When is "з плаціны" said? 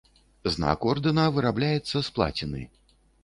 2.07-2.61